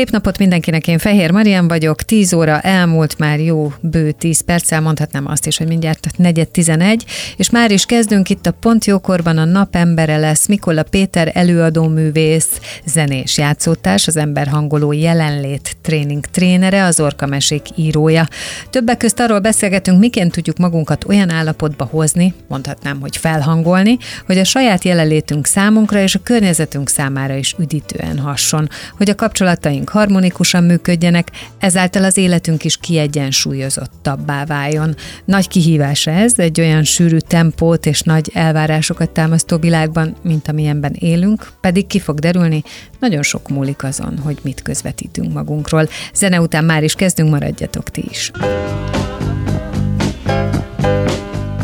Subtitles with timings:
[0.00, 4.80] Szép napot mindenkinek, én Fehér Marian vagyok, 10 óra elmúlt már jó bő 10 perccel,
[4.80, 7.04] mondhatnám azt is, hogy mindjárt negyed 11,
[7.36, 12.60] és már is kezdünk itt a Pont Jókorban, a napembere lesz Mikola Péter előadó művész,
[12.84, 18.28] zenés játszótárs, az emberhangoló jelenlét tréning trénere, az Orkamesék írója.
[18.70, 24.44] Többek közt arról beszélgetünk, miként tudjuk magunkat olyan állapotba hozni, mondhatnám, hogy felhangolni, hogy a
[24.44, 31.30] saját jelenlétünk számunkra és a környezetünk számára is üdítően hasson, hogy a kapcsolataink harmonikusan működjenek,
[31.58, 34.94] ezáltal az életünk is kiegyensúlyozottabbá váljon.
[35.24, 41.52] Nagy kihívás ez egy olyan sűrű tempót és nagy elvárásokat támasztó világban, mint amilyenben élünk,
[41.60, 42.62] pedig ki fog derülni,
[42.98, 45.88] nagyon sok múlik azon, hogy mit közvetítünk magunkról.
[46.14, 48.30] Zene után már is kezdünk, maradjatok ti is.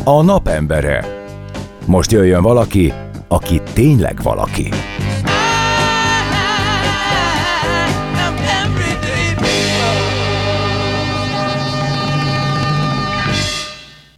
[0.04, 1.04] A napembere.
[1.86, 2.92] Most jöjjön valaki,
[3.28, 4.68] aki tényleg valaki.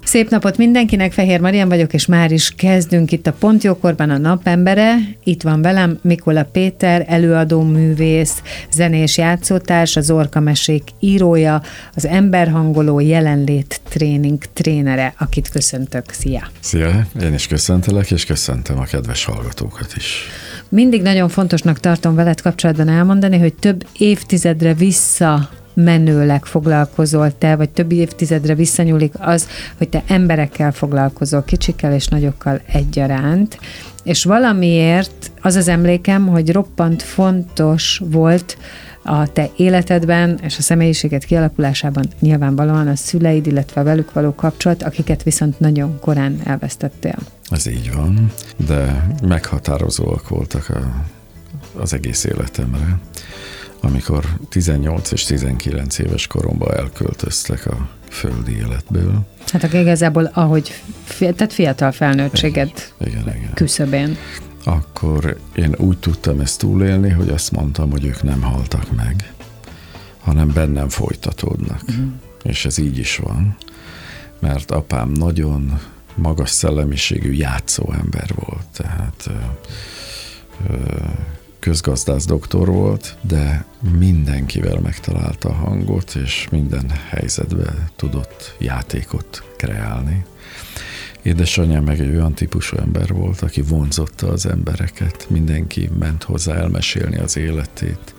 [0.08, 4.94] Szép napot mindenkinek, Fehér Marian vagyok, és már is kezdünk itt a Pontjókorban a napembere.
[5.24, 8.42] Itt van velem Mikola Péter, előadó művész,
[8.72, 11.62] zenés játszótárs, az Orkamesék írója,
[11.94, 16.04] az emberhangoló jelenlét tréning trénere, akit köszöntök.
[16.10, 16.50] Szia!
[16.60, 17.06] Szia!
[17.22, 20.26] Én is köszöntelek, és köszöntöm a kedves hallgatókat is.
[20.68, 25.48] Mindig nagyon fontosnak tartom veled kapcsolatban elmondani, hogy több évtizedre vissza
[25.84, 32.60] menőleg foglalkozol te, vagy több évtizedre visszanyúlik az, hogy te emberekkel foglalkozol, kicsikkel és nagyokkal
[32.72, 33.58] egyaránt,
[34.02, 38.56] és valamiért az az emlékem, hogy roppant fontos volt
[39.02, 44.82] a te életedben és a személyiséget kialakulásában nyilvánvalóan a szüleid, illetve a velük való kapcsolat,
[44.82, 47.16] akiket viszont nagyon korán elvesztettél.
[47.50, 48.32] Ez így van,
[48.66, 51.04] de meghatározóak voltak a,
[51.80, 52.98] az egész életemre
[53.80, 59.26] amikor 18 és 19 éves koromban elköltöztek a földi életből.
[59.52, 60.82] Hát akkor igazából, ahogy
[61.18, 63.54] tehát fiatal felnőttséged igen, igen, igen.
[63.54, 64.16] küszöbén.
[64.64, 69.32] Akkor én úgy tudtam ezt túlélni, hogy azt mondtam, hogy ők nem haltak meg,
[70.20, 71.82] hanem bennem folytatódnak.
[71.88, 72.06] Uh-huh.
[72.42, 73.56] És ez így is van,
[74.38, 75.80] mert apám nagyon
[76.14, 79.32] magas szellemiségű játszó ember volt, tehát ö,
[80.72, 80.76] ö,
[81.58, 83.64] közgazdász doktor volt, de
[83.98, 90.24] mindenkivel megtalálta a hangot, és minden helyzetben tudott játékot kreálni.
[91.22, 97.16] Édesanyja meg egy olyan típusú ember volt, aki vonzotta az embereket, mindenki ment hozzá elmesélni
[97.16, 98.14] az életét.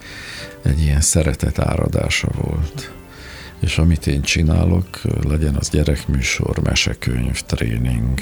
[0.62, 2.92] Egy ilyen szeretet áradása volt.
[3.60, 8.20] És amit én csinálok, legyen az gyerekműsor, mesekönyv, tréning,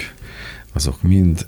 [0.74, 1.48] azok mind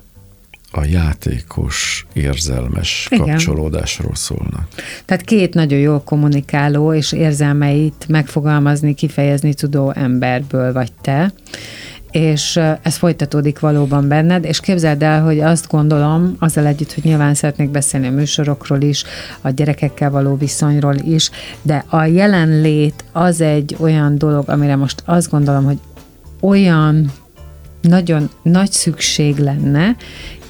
[0.71, 3.25] a játékos, érzelmes Igen.
[3.25, 4.67] kapcsolódásról szólnak.
[5.05, 11.33] Tehát két nagyon jól kommunikáló és érzelmeit megfogalmazni, kifejezni tudó emberből vagy te,
[12.11, 17.33] és ez folytatódik valóban benned, és képzeld el, hogy azt gondolom, azzal együtt, hogy nyilván
[17.33, 19.03] szeretnék beszélni a műsorokról is,
[19.41, 21.29] a gyerekekkel való viszonyról is,
[21.61, 25.79] de a jelenlét az egy olyan dolog, amire most azt gondolom, hogy
[26.39, 27.11] olyan
[27.81, 29.95] nagyon nagy szükség lenne,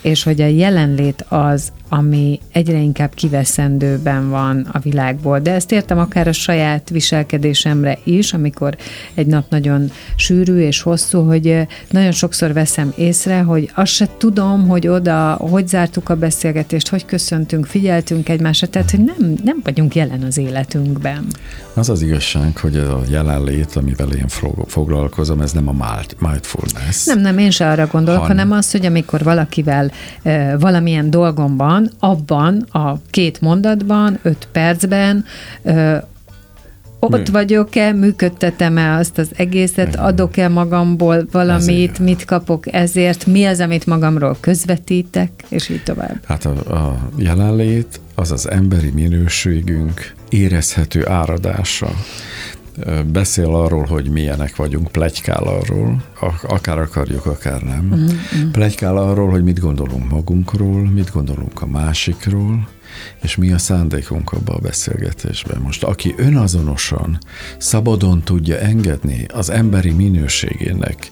[0.02, 5.40] és hogy a jelenlét az, ami egyre inkább kiveszendőben van a világból.
[5.40, 8.78] De ezt értem akár a saját viselkedésemre is, amikor
[9.14, 14.68] egy nap nagyon sűrű és hosszú, hogy nagyon sokszor veszem észre, hogy azt se tudom,
[14.68, 19.96] hogy oda, hogy zártuk a beszélgetést, hogy köszöntünk, figyeltünk egymásra, tehát hogy nem, nem vagyunk
[19.96, 21.26] jelen az életünkben.
[21.74, 24.28] Az az igazság, hogy ez a jelenlét, amivel én
[24.68, 25.88] foglalkozom, ez nem a
[26.28, 27.06] mindfulness.
[27.06, 28.30] Nem, nem, én se arra gondolok, Han...
[28.30, 29.92] hanem az, hogy amikor valakivel
[30.60, 35.26] valamilyen dolgomban van, abban a két mondatban, öt percben
[37.00, 37.32] ott Mi?
[37.32, 42.00] vagyok-e, működtetem-e azt az egészet, adok-e magamból valamit, ezért.
[42.00, 46.20] mit kapok ezért, mi az, amit magamról közvetítek, és így tovább.
[46.26, 51.90] Hát a, a jelenlét az az emberi minőségünk érezhető áradása.
[53.12, 56.04] Beszél arról, hogy milyenek vagyunk, plegykál arról,
[56.42, 57.92] akár akarjuk, akár nem.
[57.92, 58.52] Uh-huh.
[58.52, 62.68] Plegykál arról, hogy mit gondolunk magunkról, mit gondolunk a másikról,
[63.22, 65.62] és mi a szándékunk abba a beszélgetésben.
[65.62, 67.18] Most aki önazonosan,
[67.58, 71.12] szabadon tudja engedni az emberi minőségének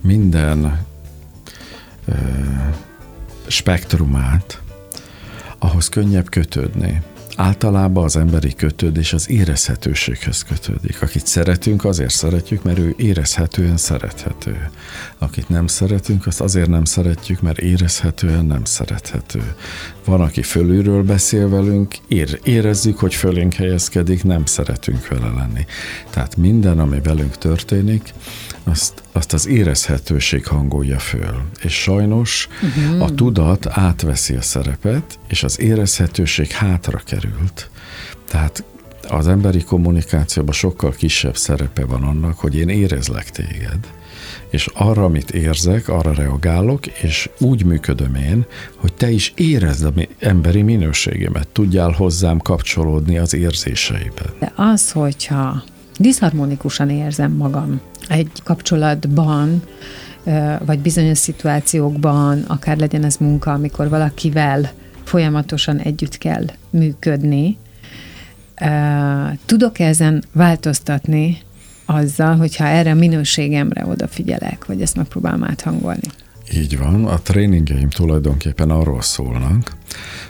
[0.00, 0.84] minden
[2.04, 2.12] ö,
[3.46, 4.62] spektrumát,
[5.58, 7.02] ahhoz könnyebb kötődni.
[7.40, 11.02] Általában az emberi kötődés az érezhetőséghez kötődik.
[11.02, 14.70] Akit szeretünk, azért szeretjük, mert ő érezhetően szerethető.
[15.18, 19.54] Akit nem szeretünk, azt azért nem szeretjük, mert érezhetően nem szerethető.
[20.04, 25.64] Van, aki fölülről beszél velünk, ér, érezzük, hogy fölénk helyezkedik, nem szeretünk vele lenni.
[26.10, 28.12] Tehát minden, ami velünk történik,
[28.64, 31.42] azt, azt az érezhetőség hangolja föl.
[31.62, 33.02] És sajnos uh-huh.
[33.02, 37.70] a tudat átveszi a szerepet, és az érezhetőség hátra került.
[38.28, 38.64] Tehát
[39.08, 43.78] az emberi kommunikációban sokkal kisebb szerepe van annak, hogy én érezlek téged,
[44.50, 48.44] és arra, amit érzek, arra reagálok, és úgy működöm én,
[48.76, 54.26] hogy te is érezd a emberi minőségemet, tudjál hozzám kapcsolódni az érzéseiben.
[54.38, 55.62] De az, hogyha
[55.98, 59.62] diszharmonikusan érzem magam egy kapcsolatban,
[60.64, 64.70] vagy bizonyos szituációkban, akár legyen ez munka, amikor valakivel
[65.08, 67.56] folyamatosan együtt kell működni,
[69.46, 71.38] tudok ezen változtatni
[71.84, 76.08] azzal, hogyha erre a minőségemre odafigyelek, vagy ezt megpróbálom áthangolni.
[76.54, 79.76] Így van, a tréningeim tulajdonképpen arról szólnak,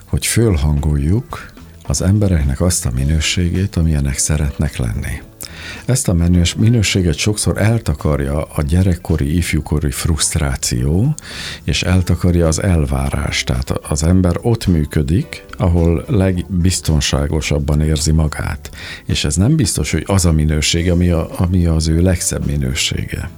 [0.04, 1.52] hogy fölhangoljuk
[1.86, 5.22] az embereknek azt a minőségét, amilyenek szeretnek lenni.
[5.84, 11.14] Ezt a menős, minőséget sokszor eltakarja a gyerekkori, ifjúkori frusztráció,
[11.64, 13.44] és eltakarja az elvárás.
[13.44, 18.70] Tehát az ember ott működik, ahol legbiztonságosabban érzi magát.
[19.06, 23.30] És ez nem biztos, hogy az a minőség, ami, a, ami az ő legszebb minősége.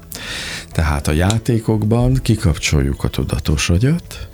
[0.73, 4.29] Tehát a játékokban kikapcsoljuk a tudatos agyat,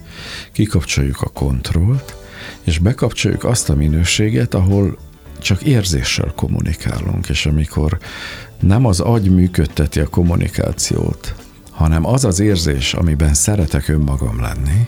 [0.52, 2.14] kikapcsoljuk a kontrollt,
[2.62, 4.98] és bekapcsoljuk azt a minőséget, ahol
[5.46, 7.98] csak érzéssel kommunikálunk, és amikor
[8.60, 11.34] nem az agy működteti a kommunikációt,
[11.70, 14.86] hanem az az érzés, amiben szeretek önmagam lenni,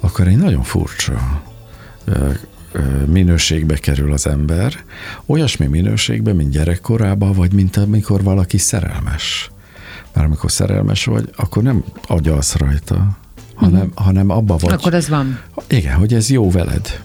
[0.00, 1.42] akkor egy nagyon furcsa
[3.06, 4.84] minőségbe kerül az ember,
[5.26, 9.50] olyasmi minőségbe, mint gyerekkorában, vagy mint amikor valaki szerelmes.
[10.12, 13.18] Mert amikor szerelmes vagy, akkor nem agyalsz rajta,
[13.54, 14.04] hanem, uh-huh.
[14.04, 14.72] hanem abba vagy.
[14.72, 15.40] Akkor ez van.
[15.68, 17.02] Igen, hogy ez jó veled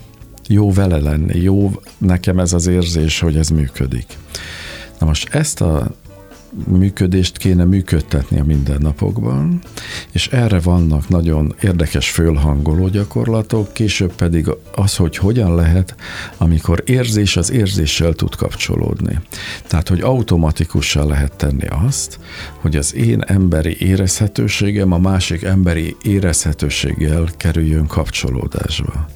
[0.48, 4.06] jó vele lenni, jó nekem ez az érzés, hogy ez működik.
[5.00, 5.92] Na most ezt a
[6.68, 9.62] működést kéne működtetni a mindennapokban,
[10.12, 15.96] és erre vannak nagyon érdekes fölhangoló gyakorlatok, később pedig az, hogy hogyan lehet,
[16.38, 19.20] amikor érzés az érzéssel tud kapcsolódni.
[19.68, 22.20] Tehát, hogy automatikussá lehet tenni azt,
[22.60, 29.08] hogy az én emberi érezhetőségem a másik emberi érezhetőséggel kerüljön kapcsolódásba.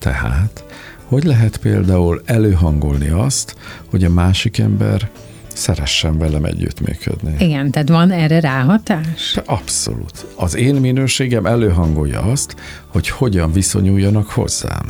[0.00, 0.64] Tehát,
[1.04, 3.56] hogy lehet például előhangolni azt,
[3.90, 5.10] hogy a másik ember
[5.54, 7.34] szeressen velem együttműködni.
[7.38, 9.38] Igen, tehát van erre ráhatás?
[9.44, 10.26] Abszolút.
[10.36, 12.56] Az én minőségem előhangolja azt,
[12.86, 14.86] hogy hogyan viszonyuljanak hozzám.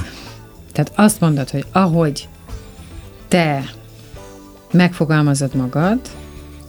[0.73, 2.29] Tehát azt mondod, hogy ahogy
[3.29, 3.65] te
[4.73, 6.01] megfogalmazod magad,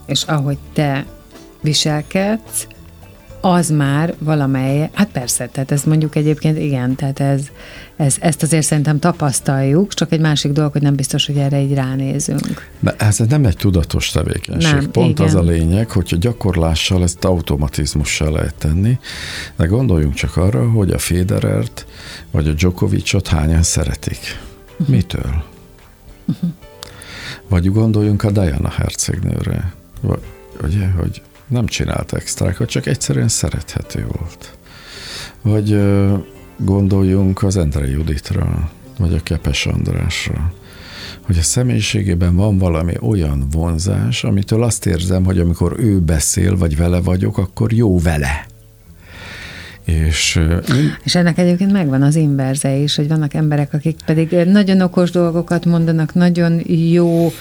[0.06, 1.06] és ahogy te
[1.62, 2.68] viselkedsz,
[3.42, 7.42] az már valamely, hát persze, tehát ez mondjuk egyébként igen, tehát ez,
[7.96, 11.74] ez, ezt azért szerintem tapasztaljuk, csak egy másik dolog, hogy nem biztos, hogy erre így
[11.74, 12.70] ránézünk.
[12.80, 14.74] De ez nem egy tudatos tevékenység.
[14.74, 15.26] Nem, Pont igen.
[15.26, 19.00] az a lényeg, hogyha gyakorlással ezt automatizmussal lehet tenni,
[19.56, 21.86] de gondoljunk csak arra, hogy a Federert
[22.32, 24.40] vagy a Djokovicot hányan szeretik.
[24.72, 24.96] Uh-huh.
[24.96, 25.44] Mitől?
[26.26, 26.50] Uh-huh.
[27.48, 29.74] Vagy gondoljunk a Diana hercegnőre.
[30.02, 30.20] Vagy,
[30.64, 34.58] ugye, hogy nem csinált extrákat, csak egyszerűen szerethető volt.
[35.42, 35.82] Vagy
[36.58, 40.54] gondoljunk az Endre Juditra, vagy a Kepes Andrásra,
[41.22, 46.78] hogy a személyiségében van valami olyan vonzás, amitől azt érzem, hogy amikor ő beszél, vagy
[46.78, 48.46] vele vagyok, akkor jó vele.
[49.86, 50.40] És,
[51.04, 55.66] és ennek egyébként megvan az inverze is, hogy vannak emberek, akik pedig nagyon okos dolgokat
[55.66, 57.32] mondanak, nagyon jó,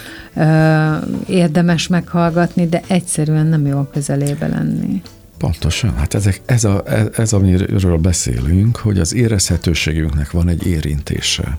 [1.27, 5.03] érdemes meghallgatni, de egyszerűen nem jó a közelébe lenni.
[5.39, 6.85] Pontosan, hát ezek, ez, a,
[7.17, 11.59] ez, amiről beszélünk, hogy az érezhetőségünknek van egy érintése.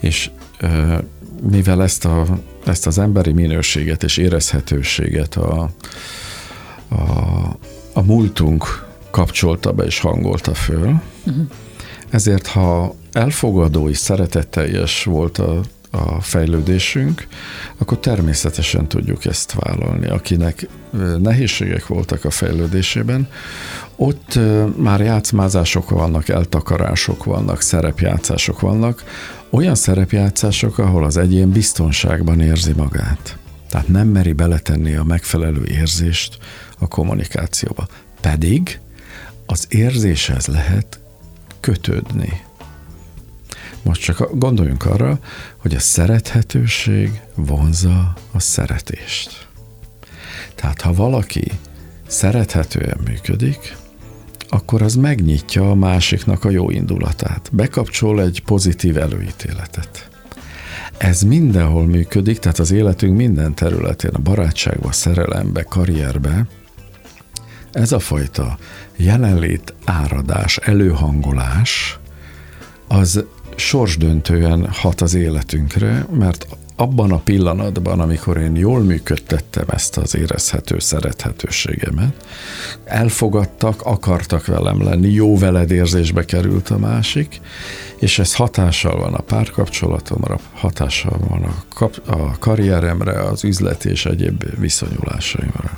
[0.00, 0.30] És
[1.50, 2.26] mivel ezt, a,
[2.66, 5.70] ezt az emberi minőséget és érezhetőséget a,
[6.88, 6.96] a,
[7.92, 8.87] a múltunk
[9.18, 11.00] kapcsolta be és hangolta föl.
[12.10, 15.60] Ezért, ha elfogadó és szeretetteljes volt a,
[15.90, 17.26] a fejlődésünk,
[17.78, 20.06] akkor természetesen tudjuk ezt vállalni.
[20.08, 20.68] Akinek
[21.18, 23.28] nehézségek voltak a fejlődésében,
[23.96, 24.38] ott
[24.76, 29.04] már játszmázások vannak, eltakarások vannak, szerepjátszások vannak,
[29.50, 33.38] olyan szerepjátszások, ahol az egyén biztonságban érzi magát.
[33.68, 36.38] Tehát nem meri beletenni a megfelelő érzést
[36.78, 37.86] a kommunikációba.
[38.20, 38.80] Pedig
[39.50, 41.00] az érzéshez lehet
[41.60, 42.42] kötődni.
[43.82, 45.18] Most csak gondoljunk arra,
[45.56, 49.48] hogy a szerethetőség vonza a szeretést.
[50.54, 51.52] Tehát ha valaki
[52.06, 53.76] szerethetően működik,
[54.48, 57.48] akkor az megnyitja a másiknak a jó indulatát.
[57.52, 60.08] Bekapcsol egy pozitív előítéletet.
[60.96, 66.46] Ez mindenhol működik, tehát az életünk minden területén, a barátságban, szerelembe, karrierbe,
[67.72, 68.58] ez a fajta
[68.96, 71.98] jelenlét, áradás, előhangolás,
[72.88, 73.24] az
[73.56, 76.46] sorsdöntően hat az életünkre, mert
[76.80, 82.14] abban a pillanatban, amikor én jól működtettem ezt az érezhető szerethetőségemet,
[82.84, 87.40] elfogadtak, akartak velem lenni, jó veled érzésbe került a másik,
[87.98, 94.06] és ez hatással van a párkapcsolatomra, hatással van a, kap, a karrieremre, az üzleti és
[94.06, 95.70] egyéb viszonyulásaimra.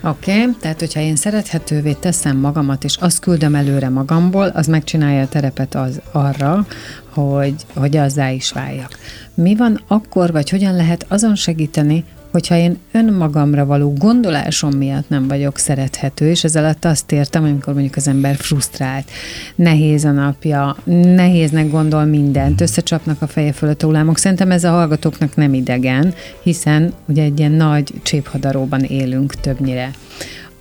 [0.00, 5.22] Oké, okay, tehát hogyha én szerethetővé teszem magamat, és azt küldöm előre magamból, az megcsinálja
[5.22, 6.66] a terepet az arra,
[7.12, 8.98] hogy, hogy azzá is váljak.
[9.34, 15.28] Mi van akkor, vagy hogyan lehet azon segíteni, hogyha én önmagamra való gondolásom miatt nem
[15.28, 19.10] vagyok szerethető, és ezzel alatt azt értem, amikor mondjuk az ember frusztrált,
[19.54, 20.76] nehéz a napja,
[21.14, 24.18] nehéznek gondol mindent, összecsapnak a feje fölött hullámok.
[24.18, 29.90] Szerintem ez a hallgatóknak nem idegen, hiszen ugye egy ilyen nagy cséphadaróban élünk többnyire.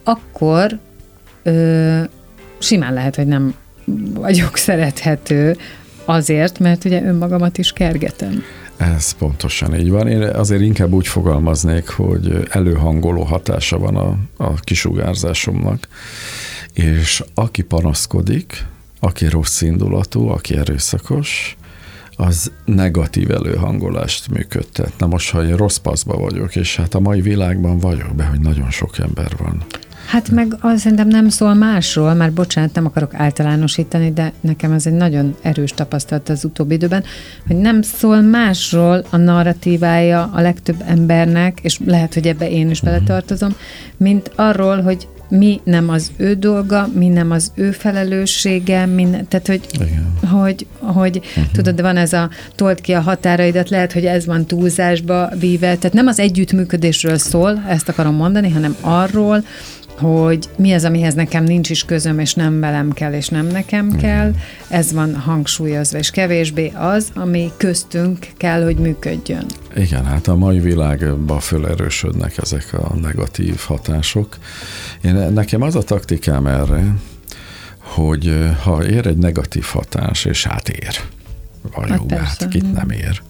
[0.04, 0.80] Akkor
[1.44, 2.02] ö,
[2.60, 3.54] simán lehet, hogy nem
[4.14, 5.58] vagyok szerethető,
[6.10, 8.44] azért, mert ugye önmagamat is kergetem.
[8.78, 10.08] Ez pontosan így van.
[10.08, 15.88] Én azért inkább úgy fogalmaznék, hogy előhangoló hatása van a, a kisugárzásomnak,
[16.74, 18.66] és aki panaszkodik,
[19.00, 21.58] aki rossz indulatú, aki erőszakos,
[22.16, 24.94] az negatív előhangolást működtet.
[24.98, 28.40] Na most, ha én rossz paszba vagyok, és hát a mai világban vagyok be, hogy
[28.40, 29.64] nagyon sok ember van,
[30.10, 34.86] Hát meg az szerintem nem szól másról, már bocsánat, nem akarok általánosítani, de nekem ez
[34.86, 37.04] egy nagyon erős tapasztalat az utóbbi időben,
[37.48, 42.82] hogy nem szól másról a narratívája a legtöbb embernek, és lehet, hogy ebbe én is
[42.82, 43.56] beletartozom,
[43.98, 49.48] mint arról, hogy mi nem az ő dolga, mi nem az ő felelőssége, minden, tehát
[49.48, 50.30] hogy, Igen.
[50.30, 51.52] hogy, hogy uh-huh.
[51.52, 55.76] tudod, de van ez a tolt ki a határaidat, lehet, hogy ez van túlzásba víve,
[55.76, 59.44] tehát nem az együttműködésről szól, ezt akarom mondani, hanem arról,
[60.00, 63.96] hogy mi az, amihez nekem nincs is közöm, és nem velem kell, és nem nekem
[63.96, 64.34] kell.
[64.68, 69.46] Ez van hangsúlyozva, és kevésbé az, ami köztünk kell, hogy működjön.
[69.76, 74.38] Igen, hát a mai világban fölerősödnek ezek a negatív hatások.
[75.02, 76.94] Én, nekem az a taktikám erre,
[77.80, 80.96] hogy ha ér egy negatív hatás, és hát ér,
[81.76, 83.22] valljuk, hát, hát kit nem ér,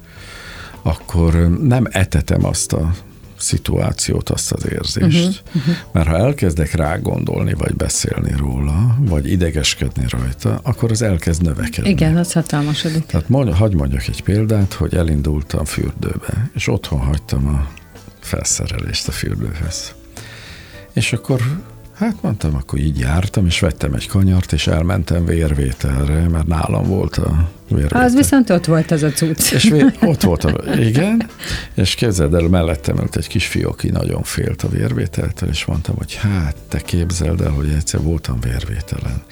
[0.82, 2.94] akkor nem etetem azt a
[3.40, 5.42] szituációt, azt az érzést.
[5.46, 5.76] Uh-huh, uh-huh.
[5.92, 11.90] Mert ha elkezdek rá gondolni, vagy beszélni róla, vagy idegeskedni rajta, akkor az elkezd növekedni.
[11.90, 13.06] Igen, az hatalmasodik.
[13.06, 17.68] Tehát mondj, hagyd mondjak egy példát, hogy elindultam fürdőbe, és otthon hagytam a
[18.20, 19.94] felszerelést a fürdőhöz.
[20.94, 21.42] És akkor
[22.00, 27.18] Hát mondtam, akkor így jártam, és vettem egy kanyart, és elmentem vérvételre, mert nálam volt
[27.18, 28.02] a vérvétel.
[28.02, 29.52] Az viszont ott volt az a cucc.
[29.52, 31.30] És vé- ott volt, a, igen,
[31.74, 36.16] és képzeld el, mellettem ült egy kisfiú, aki nagyon félt a vérvételtől, és mondtam, hogy
[36.16, 39.24] hát, te képzeld el, hogy egyszer voltam vérvételen,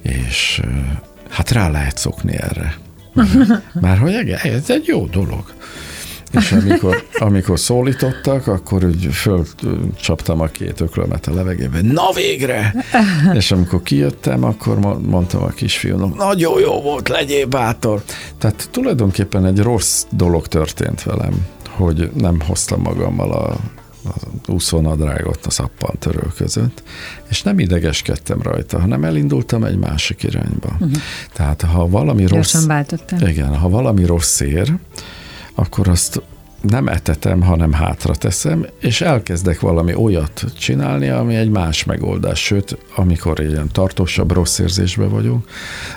[0.00, 0.62] és
[1.28, 2.76] hát rá lehet szokni erre.
[3.80, 5.52] Már hogy ez egy jó dolog.
[6.32, 12.74] És amikor, amikor szólítottak, akkor úgy fölcsaptam a két öklömet a levegőbe, na végre!
[13.32, 18.02] És amikor kijöttem, akkor mondtam a kisfiúnak, nagyon jó volt, legyél bátor.
[18.38, 23.56] Tehát tulajdonképpen egy rossz dolog történt velem, hogy nem hoztam magammal a
[24.04, 26.82] a úszónadrágot a szappantörő között,
[27.28, 30.68] és nem idegeskedtem rajta, hanem elindultam egy másik irányba.
[30.72, 30.92] Uh-huh.
[31.32, 33.20] Tehát ha valami Gyorsan rossz...
[33.20, 34.74] Igen, ha valami rossz ér,
[35.54, 36.22] akkor azt
[36.62, 42.44] nem etetem, hanem hátra teszem, és elkezdek valami olyat csinálni, ami egy más megoldás.
[42.44, 45.48] Sőt, amikor ilyen tartósabb rossz érzésbe vagyok,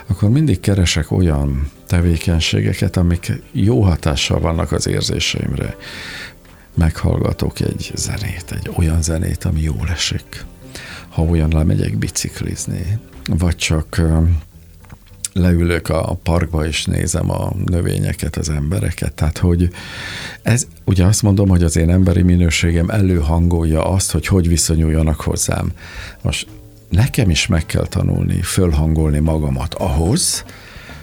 [0.06, 5.76] akkor mindig keresek olyan tevékenységeket, amik jó hatással vannak az érzéseimre.
[6.74, 10.44] Meghallgatok egy zenét, egy olyan zenét, ami jól esik.
[11.08, 14.02] Ha olyan lemegyek biciklizni, vagy csak
[15.36, 19.12] leülök a parkba, és nézem a növényeket, az embereket.
[19.12, 19.68] Tehát, hogy
[20.42, 25.72] ez, ugye azt mondom, hogy az én emberi minőségem előhangolja azt, hogy hogy viszonyuljanak hozzám.
[26.22, 26.46] Most
[26.88, 30.44] nekem is meg kell tanulni, fölhangolni magamat ahhoz,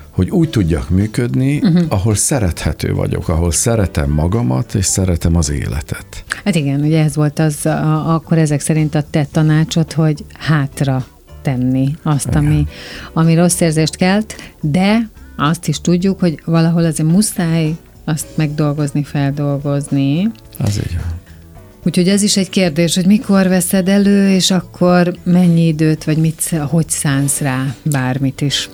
[0.10, 1.86] hogy úgy tudjak működni, uh-huh.
[1.90, 6.24] ahol szerethető vagyok, ahol szeretem magamat, és szeretem az életet.
[6.44, 11.06] Hát igen, ugye ez volt az, a, akkor ezek szerint a te tanácsod, hogy hátra
[11.43, 12.67] tenni azt, ami,
[13.13, 20.31] ami rossz érzést kelt, de azt is tudjuk, hogy valahol azért muszáj azt megdolgozni, feldolgozni.
[20.59, 21.21] Az így van.
[21.85, 26.55] Úgyhogy ez is egy kérdés, hogy mikor veszed elő, és akkor mennyi időt, vagy mit,
[26.69, 28.69] hogy szánsz rá bármit is.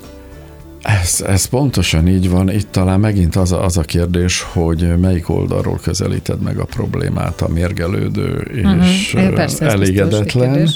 [0.82, 2.50] Ez, ez pontosan így van.
[2.50, 7.42] Itt talán megint az a, az a kérdés, hogy melyik oldalról közelíted meg a problémát,
[7.42, 9.34] a mérgelődő és uh-huh.
[9.34, 10.70] Persze, elégedetlen,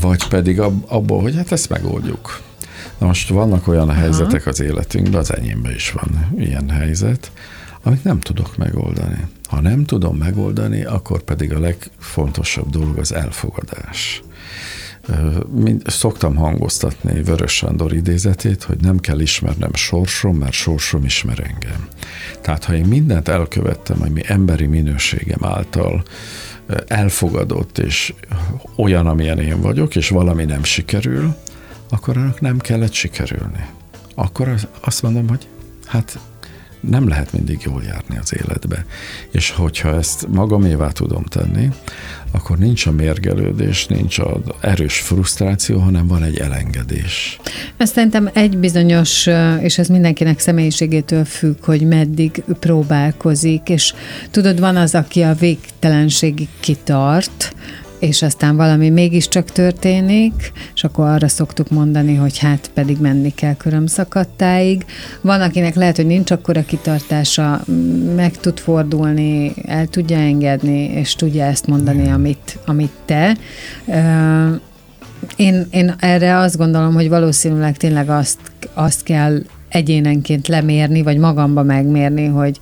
[0.00, 2.42] vagy pedig ab, abból, hogy hát ezt megoldjuk.
[2.98, 3.98] Na most vannak olyan Aha.
[3.98, 7.32] helyzetek az életünkben, az enyémben is van ilyen helyzet,
[7.82, 9.26] amit nem tudok megoldani.
[9.48, 14.22] Ha nem tudom megoldani, akkor pedig a legfontosabb dolog az elfogadás.
[15.50, 21.88] Mind, szoktam hangoztatni Vörös Sándor idézetét, hogy nem kell ismernem sorsom, mert sorsom ismer engem.
[22.40, 26.02] Tehát ha én mindent elkövettem, ami emberi minőségem által
[26.86, 28.14] elfogadott, és
[28.76, 31.34] olyan, amilyen én vagyok, és valami nem sikerül,
[31.88, 33.66] akkor annak nem kellett sikerülni.
[34.14, 35.48] Akkor azt mondom, hogy
[35.84, 36.18] hát
[36.80, 38.84] nem lehet mindig jól járni az életbe.
[39.30, 41.68] És hogyha ezt magamévá tudom tenni,
[42.30, 47.38] akkor nincs a mérgelődés, nincs az erős frusztráció, hanem van egy elengedés.
[47.76, 49.28] Ez szerintem egy bizonyos,
[49.60, 53.94] és ez mindenkinek személyiségétől függ, hogy meddig próbálkozik, és
[54.30, 57.54] tudod, van az, aki a végtelenségig kitart,
[57.98, 63.54] és aztán valami mégiscsak történik, és akkor arra szoktuk mondani, hogy hát pedig menni kell
[63.54, 64.84] körömszakadtáig.
[65.20, 67.60] Van, akinek lehet, hogy nincs akkora kitartása,
[68.16, 73.36] meg tud fordulni, el tudja engedni, és tudja ezt mondani, amit, amit te.
[75.36, 78.38] Én, én erre azt gondolom, hogy valószínűleg tényleg azt,
[78.74, 82.60] azt kell egyénenként lemérni, vagy magamba megmérni, hogy,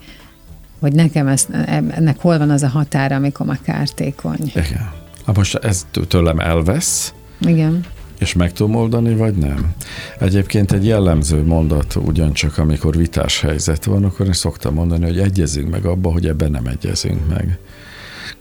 [0.81, 4.39] hogy nekem ez, ennek hol van az a határa, amikor már kártékony.
[4.55, 5.03] Igen.
[5.27, 7.85] Hát most ez tőlem elvesz, Igen.
[8.19, 9.73] és meg tudom oldani, vagy nem.
[10.19, 15.71] Egyébként egy jellemző mondat ugyancsak, amikor vitás helyzet van, akkor én szoktam mondani, hogy egyezünk
[15.71, 17.59] meg abba, hogy ebben nem egyezünk meg.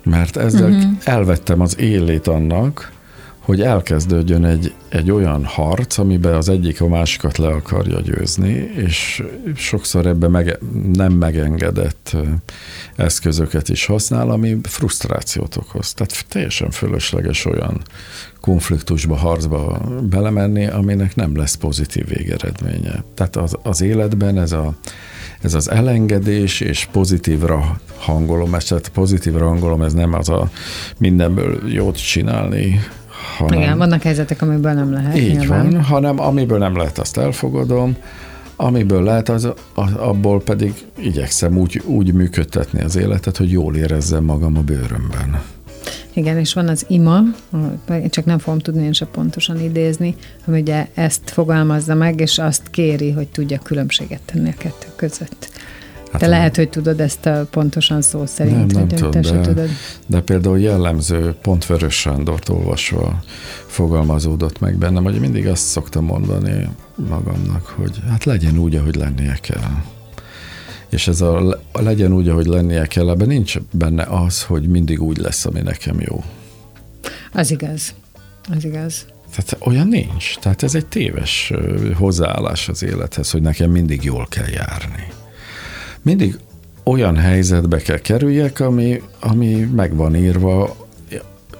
[0.03, 0.91] Mert ezzel uh-huh.
[1.03, 2.91] elvettem az élét annak,
[3.43, 9.23] hogy elkezdődjön egy, egy olyan harc, amiben az egyik a másikat le akarja győzni, és
[9.55, 10.57] sokszor ebbe mege,
[10.93, 12.15] nem megengedett
[12.95, 15.93] eszközöket is használ, ami frusztrációt okoz.
[15.93, 17.81] Tehát teljesen fölösleges olyan
[18.41, 23.03] konfliktusba, harcba belemenni, aminek nem lesz pozitív végeredménye.
[23.13, 24.73] Tehát az, az életben ez, a,
[25.41, 30.49] ez az elengedés és pozitívra hangolom, ez tehát pozitívra hangolom, ez nem az a
[30.97, 32.79] mindenből jót csinálni,
[33.37, 35.17] hanem, Igen, vannak helyzetek, amiből nem lehet.
[35.17, 35.69] Így nyilván.
[35.69, 37.95] van, hanem amiből nem lehet, azt elfogadom,
[38.55, 39.47] amiből lehet, az,
[39.95, 45.41] abból pedig igyekszem úgy, úgy működtetni az életet, hogy jól érezzem magam a bőrömben.
[46.13, 47.21] Igen, és van az ima,
[48.09, 50.15] csak nem fogom tudni én se pontosan idézni,
[50.47, 55.49] ami ugye ezt fogalmazza meg, és azt kéri, hogy tudja különbséget tenni a kettő között.
[56.13, 59.69] Hát Te lehet, hogy tudod ezt a pontosan szó szerint, nem, nem tudom, de, tudod.
[60.05, 63.23] De például jellemző, pont Vörös Sándort olvasva
[63.65, 69.37] fogalmazódott meg bennem, hogy mindig azt szoktam mondani magamnak, hogy hát legyen úgy, ahogy lennie
[69.41, 69.69] kell.
[70.89, 75.01] És ez a, a legyen úgy, ahogy lennie kell, ebben nincs benne az, hogy mindig
[75.01, 76.23] úgy lesz, ami nekem jó.
[77.33, 77.93] Az igaz.
[78.55, 79.05] Az igaz.
[79.35, 80.37] Tehát olyan nincs.
[80.39, 81.53] Tehát ez egy téves
[81.93, 85.07] hozzáállás az élethez, hogy nekem mindig jól kell járni
[86.03, 86.37] mindig
[86.83, 90.75] olyan helyzetbe kell kerüljek, ami, ami meg van írva,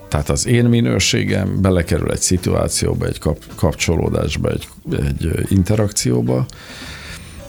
[0.08, 6.46] tehát az én minőségem belekerül egy szituációba, egy kap, kapcsolódásba, egy, egy interakcióba,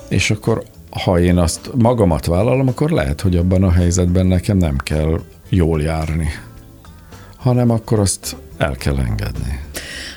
[0.08, 4.76] és akkor ha én azt magamat vállalom, akkor lehet, hogy abban a helyzetben nekem nem
[4.76, 6.28] kell jól járni,
[7.44, 9.60] hanem akkor azt el kell engedni.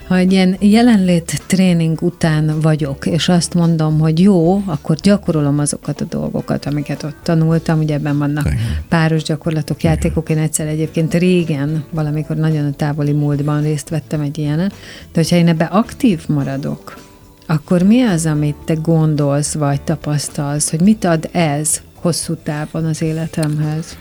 [0.08, 6.02] Ha egy ilyen jelenlét tréning után vagyok, és azt mondom, hogy jó, akkor gyakorolom azokat
[6.02, 8.58] a dolgokat, amiket ott tanultam, ugye ebben vannak Igen.
[8.90, 14.38] páros gyakorlatok, játékok, én egyszer egyébként régen, valamikor nagyon a távoli múltban részt vettem egy
[14.38, 14.70] ilyenen,
[15.12, 16.98] de hogyha én ebbe aktív maradok,
[17.46, 23.02] akkor mi az, amit te gondolsz, vagy tapasztalsz, hogy mit ad ez hosszú távon az
[23.02, 23.98] életemhez?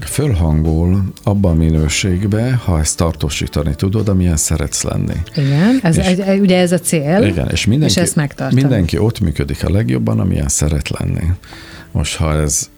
[0.00, 5.16] Fölhangol abban minőségbe, ha ezt tartósítani tudod, amilyen szeretsz lenni.
[5.34, 8.60] Igen, ez, egy, ugye ez a cél, igen, és, mindenki, és ezt megtartani.
[8.60, 11.24] Mindenki ott működik a legjobban, amilyen szeret lenni.
[11.92, 12.68] Most, ha ez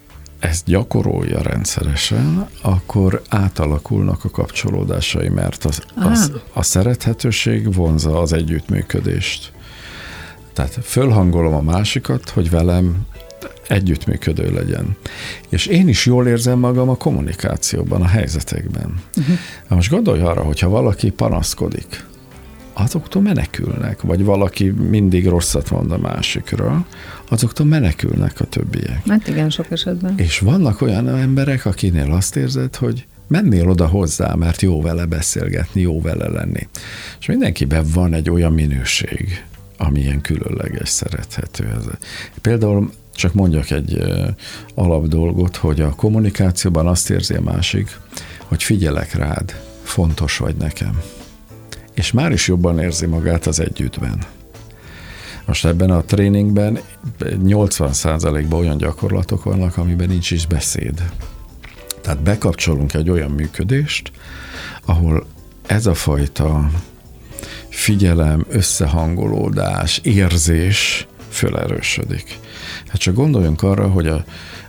[0.41, 9.53] ezt gyakorolja rendszeresen, akkor átalakulnak a kapcsolódásai, mert az, az, a szerethetőség vonza az együttműködést.
[10.53, 13.07] Tehát fölhangolom a másikat, hogy velem
[13.71, 14.97] együttműködő legyen.
[15.49, 18.95] És én is jól érzem magam a kommunikációban, a helyzetekben.
[19.17, 19.37] Uh-huh.
[19.69, 22.05] Most gondolj arra, hogyha valaki panaszkodik,
[22.73, 26.87] azoktól menekülnek, vagy valaki mindig rosszat mond a másikra,
[27.29, 29.07] azoktól menekülnek a többiek.
[29.09, 30.19] Hát igen, sok esetben.
[30.19, 35.81] És vannak olyan emberek, akinél azt érzed, hogy mennél oda hozzá, mert jó vele beszélgetni,
[35.81, 36.69] jó vele lenni.
[37.21, 39.45] És mindenkiben van egy olyan minőség,
[39.77, 41.73] ami ilyen különleges, szerethető.
[41.77, 41.85] Ez.
[42.41, 44.03] Például csak mondjak egy
[44.75, 47.99] alapdolgot, hogy a kommunikációban azt érzi a másik,
[48.45, 51.01] hogy figyelek rád, fontos vagy nekem.
[51.95, 54.19] És már is jobban érzi magát az együttben.
[55.45, 56.79] Most ebben a tréningben
[57.21, 61.03] 80%-ban olyan gyakorlatok vannak, amiben nincs is beszéd.
[62.01, 64.13] Tehát bekapcsolunk egy olyan működést,
[64.85, 65.27] ahol
[65.67, 66.71] ez a fajta
[67.69, 72.39] figyelem, összehangolódás, érzés fölerősödik.
[72.87, 74.25] Hát csak gondoljunk arra, hogy a,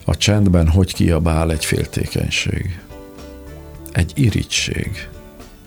[0.06, 2.80] a csendben hogy kiabál egy féltékenység,
[3.92, 5.08] egy irigység,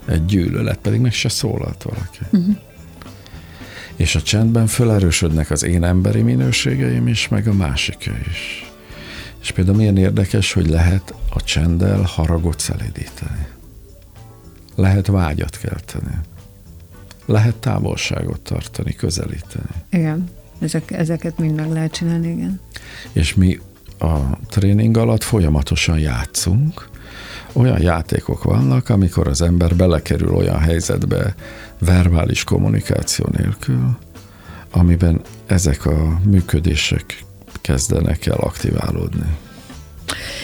[0.06, 2.18] egy gyűlölet, pedig meg se szólalt valaki.
[2.30, 2.56] Uh-huh.
[3.96, 8.70] És a csendben felerősödnek az én emberi minőségeim is, meg a másika is.
[9.40, 13.46] És például milyen érdekes, hogy lehet a csenddel haragot szelidíteni.
[14.74, 16.18] Lehet vágyat kelteni.
[17.26, 19.84] Lehet távolságot tartani, közelíteni.
[19.90, 20.28] Igen.
[20.58, 22.60] Ezek, ezeket mind meg lehet csinálni, igen.
[23.12, 23.58] És mi
[23.98, 24.16] a
[24.48, 26.88] tréning alatt folyamatosan játszunk,
[27.52, 31.34] olyan játékok vannak, amikor az ember belekerül olyan helyzetbe
[31.78, 33.96] verbális kommunikáció nélkül,
[34.70, 37.24] amiben ezek a működések
[37.60, 39.36] kezdenek el aktiválódni.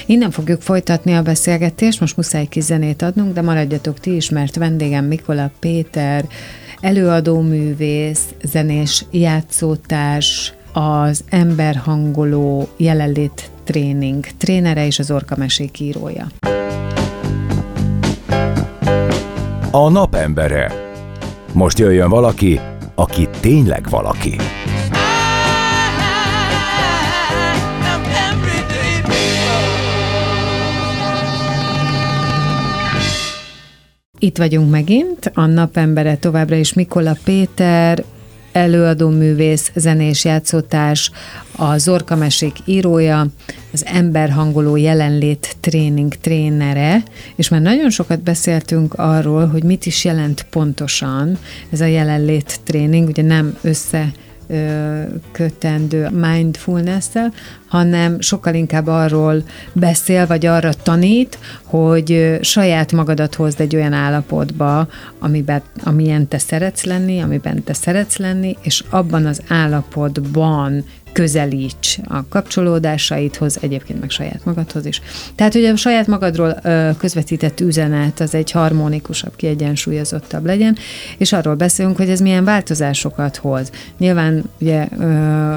[0.06, 4.56] Innen fogjuk folytatni a beszélgetést, most muszáj kis zenét adnunk, de maradjatok ti is, mert
[4.56, 6.28] vendégem Mikola Péter,
[6.80, 16.26] előadóművész, zenés játszótárs, az emberhangoló jelenlét tréning trénere és az orkamesék írója.
[19.70, 20.72] A napembere.
[21.52, 22.60] Most jöjjön valaki,
[22.94, 24.36] aki tényleg valaki.
[34.22, 38.04] Itt vagyunk megint, a napembere továbbra is Mikola Péter,
[38.52, 41.10] előadó művész, zenés játszótárs,
[41.56, 43.26] a Zorka Mesék írója,
[43.72, 47.02] az emberhangoló jelenlét tréning trénere,
[47.36, 51.38] és már nagyon sokat beszéltünk arról, hogy mit is jelent pontosan
[51.70, 54.12] ez a jelenlét tréning, ugye nem össze
[55.32, 57.32] kötendő mindfulness-tel,
[57.68, 64.88] hanem sokkal inkább arról beszél, vagy arra tanít, hogy saját magadat hozd egy olyan állapotba,
[65.18, 72.28] amiben, amilyen te szeretsz lenni, amiben te szeretsz lenni, és abban az állapotban közelíts a
[72.28, 75.00] kapcsolódásaidhoz, egyébként meg saját magadhoz is.
[75.34, 76.60] Tehát, hogy a saját magadról
[76.98, 80.76] közvetített üzenet az egy harmonikusabb, kiegyensúlyozottabb legyen,
[81.18, 83.70] és arról beszélünk, hogy ez milyen változásokat hoz.
[83.98, 84.88] Nyilván ugye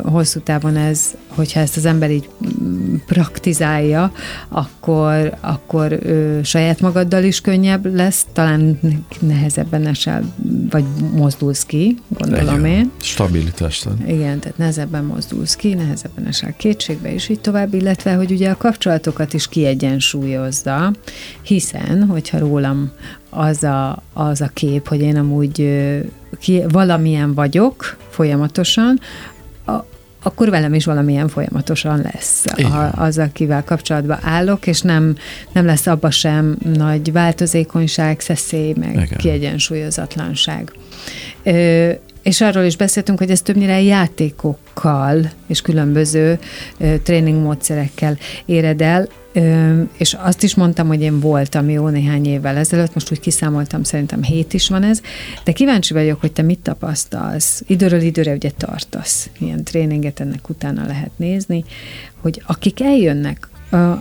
[0.04, 2.30] hosszú távon ez, hogyha ezt az ember így
[2.64, 4.12] mm, praktizálja,
[4.50, 6.00] akkor, akkor
[6.44, 8.80] saját magaddal is könnyebb lesz, talán
[9.20, 10.34] nehezebben esel,
[10.70, 12.92] vagy mozdulsz ki, gondolom én.
[13.02, 18.32] Stabilitást Igen, tehát nehezebben mozdul indulsz ki, nehezebben esel kétségbe, és így tovább, illetve, hogy
[18.32, 20.92] ugye a kapcsolatokat is kiegyensúlyozza,
[21.42, 22.92] hiszen, hogyha rólam
[23.30, 25.82] az a, az a kép, hogy én amúgy
[26.40, 29.00] ki, valamilyen vagyok folyamatosan,
[29.66, 29.72] a,
[30.22, 35.16] akkor velem is valamilyen folyamatosan lesz a, az, akivel kapcsolatban állok, és nem,
[35.52, 39.18] nem lesz abba sem nagy változékonyság, szeszély, meg Igen.
[39.18, 40.72] kiegyensúlyozatlanság.
[41.44, 41.92] Ö,
[42.24, 46.40] és arról is beszéltünk, hogy ez többnyire játékokkal és különböző
[46.78, 49.08] ö, tréningmódszerekkel éred el,
[49.98, 54.24] és azt is mondtam, hogy én voltam jó néhány évvel ezelőtt, most úgy kiszámoltam, szerintem
[54.24, 55.02] hét is van ez,
[55.44, 57.64] de kíváncsi vagyok, hogy te mit tapasztalsz.
[57.68, 59.30] Időről időre ugye tartasz.
[59.40, 61.64] Ilyen tréninget, ennek utána lehet nézni,
[62.22, 63.48] hogy akik eljönnek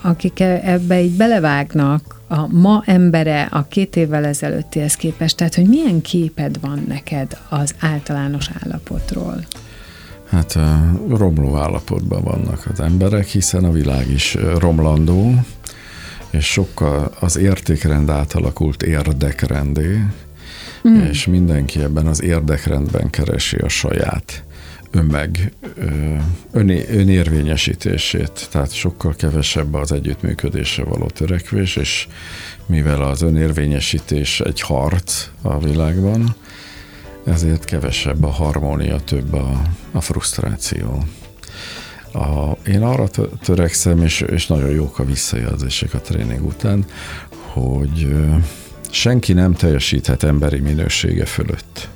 [0.02, 5.68] akik e, ebbe így belevágnak, a ma embere a két évvel ezelőttihez képest, tehát hogy
[5.68, 9.44] milyen képed van neked az általános állapotról?
[10.28, 10.58] Hát
[11.08, 15.34] romló állapotban vannak az emberek, hiszen a világ is romlandó,
[16.30, 19.98] és sokkal az értékrend átalakult érdekrendé,
[20.88, 21.00] mm.
[21.00, 24.44] és mindenki ebben az érdekrendben keresi a saját
[24.92, 25.52] önmeg
[26.52, 32.06] öné, önérvényesítését, tehát sokkal kevesebb az együttműködésre való törekvés, és
[32.66, 36.34] mivel az önérvényesítés egy harc a világban,
[37.24, 41.04] ezért kevesebb a harmónia, több a, a frusztráció.
[42.12, 43.08] A, én arra
[43.42, 46.84] törekszem, és, és nagyon jók a visszajelzések a tréning után,
[47.52, 48.14] hogy
[48.90, 51.88] senki nem teljesíthet emberi minősége fölött.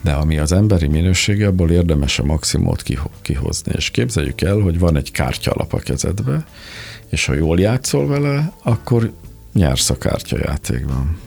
[0.00, 2.82] De ami az emberi minősége, abból érdemes a maximumot
[3.22, 3.72] kihozni.
[3.76, 6.46] És képzeljük el, hogy van egy kártyalap a kezedbe,
[7.08, 9.12] és ha jól játszol vele, akkor
[9.52, 11.18] nyersz a kártyajátékban.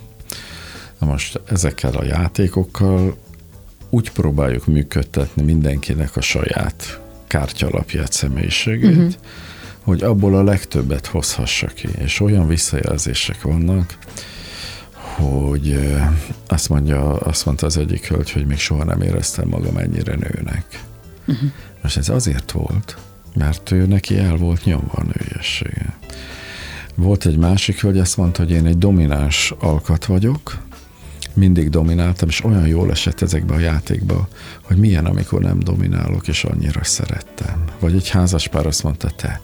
[0.99, 3.17] Na most ezekkel a játékokkal
[3.89, 9.13] úgy próbáljuk működtetni mindenkinek a saját kártyalapját, személyiségét, uh-huh.
[9.79, 11.87] hogy abból a legtöbbet hozhassa ki.
[11.97, 13.97] És olyan visszajelzések vannak,
[15.19, 15.79] hogy
[16.47, 20.83] azt, mondja, azt mondta az egyik hölgy, hogy még soha nem éreztem magam ennyire nőnek.
[21.27, 21.49] Uh-huh.
[21.81, 22.97] Most ez azért volt,
[23.35, 25.97] mert ő neki el volt nyomva a nőiessége.
[26.95, 30.57] Volt egy másik hölgy, azt mondta, hogy én egy domináns alkat vagyok,
[31.33, 34.27] mindig domináltam, és olyan jól esett ezekbe a játékba,
[34.61, 37.63] hogy milyen, amikor nem dominálok, és annyira szerettem.
[37.79, 39.41] Vagy egy házaspár azt mondta, te,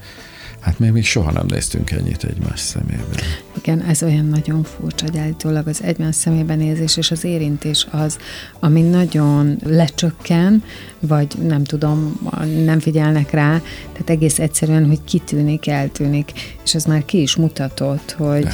[0.65, 3.21] Hát még, még soha nem néztünk ennyit egymás szemébe.
[3.65, 8.17] Igen, ez olyan nagyon furcsa, hogy állítólag az egymás szemébe nézés és az érintés az,
[8.59, 10.63] ami nagyon lecsökken,
[11.07, 12.19] vagy nem tudom,
[12.63, 16.31] nem figyelnek rá, tehát egész egyszerűen, hogy kitűnik, eltűnik,
[16.63, 18.47] és ez már ki is mutatott, hogy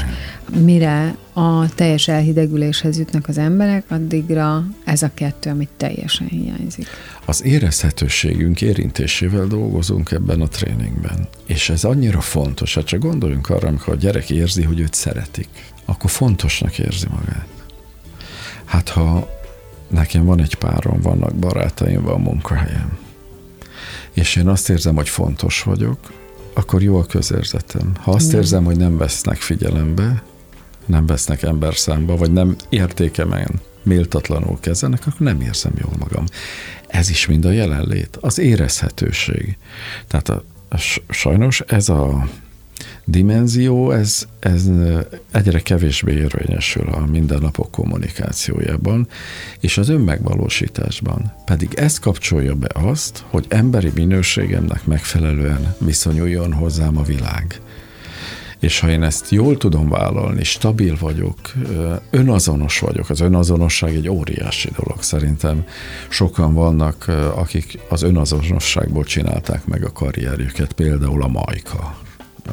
[0.59, 6.87] mire a teljes elhidegüléshez jutnak az emberek, addigra ez a kettő, amit teljesen hiányzik.
[7.25, 11.27] Az érezhetőségünk érintésével dolgozunk ebben a tréningben.
[11.45, 15.49] És ez annyira fontos, hát csak gondoljunk arra, amikor a gyerek érzi, hogy őt szeretik,
[15.85, 17.47] akkor fontosnak érzi magát.
[18.65, 19.39] Hát ha
[19.91, 22.97] nekem van egy párom, vannak barátaim, van munkahelyem,
[24.13, 25.97] és én azt érzem, hogy fontos vagyok,
[26.53, 27.91] akkor jó a közérzetem.
[27.99, 30.23] Ha azt érzem, hogy nem vesznek figyelembe,
[30.85, 36.25] nem vesznek ember számba, vagy nem értékemen méltatlanul kezelnek, akkor nem érzem jól magam.
[36.87, 39.57] Ez is mind a jelenlét, az érezhetőség.
[40.07, 40.77] Tehát a, a,
[41.09, 42.27] sajnos ez a
[43.05, 44.69] dimenzió, ez, ez
[45.31, 49.07] egyre kevésbé érvényesül a mindennapok kommunikációjában,
[49.59, 51.33] és az önmegvalósításban.
[51.45, 57.61] Pedig ez kapcsolja be azt, hogy emberi minőségemnek megfelelően viszonyuljon hozzám a világ.
[58.59, 61.37] És ha én ezt jól tudom vállalni, stabil vagyok,
[62.09, 65.03] önazonos vagyok, az önazonosság egy óriási dolog.
[65.03, 65.65] Szerintem
[66.09, 71.97] sokan vannak, akik az önazonosságból csinálták meg a karrierjüket, például a Majka.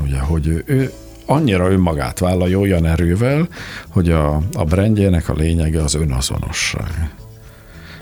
[0.02, 0.92] Ugye, hogy ő,
[1.26, 3.48] annyira önmagát vállalja olyan erővel,
[3.88, 7.10] hogy a, a brandjének a lényege az önazonosság.